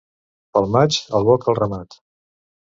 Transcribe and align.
Pel 0.57 0.67
maig, 0.75 0.97
el 1.19 1.27
boc 1.29 1.45
al 1.53 1.59
ramat. 1.61 1.99